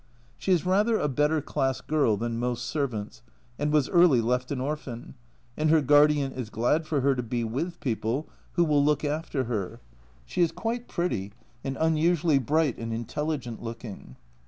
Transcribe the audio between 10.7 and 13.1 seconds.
pretty, and unusually bright and